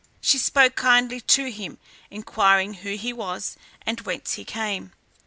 She 0.19 0.39
spoke 0.39 0.75
kindly 0.75 1.21
to 1.21 1.51
him, 1.51 1.77
inquiring 2.09 2.73
who 2.81 2.95
he 2.95 3.13
was 3.13 3.55
and 3.85 4.01
whence 4.01 4.33
he 4.33 4.43
came. 4.43 4.93